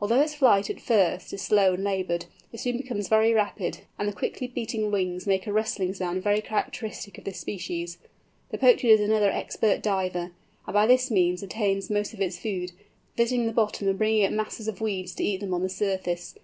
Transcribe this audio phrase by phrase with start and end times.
[0.00, 4.08] Although its flight, at first, is slow and laboured, it soon becomes very rapid, and
[4.08, 7.98] the quickly beating wings make a rustling sound very characteristic of this species.
[8.52, 10.32] The Pochard is another expert diver,
[10.66, 12.72] and by this means obtains most of its food,
[13.18, 16.34] visiting the bottom and bringing up masses of weeds to eat them on the surface.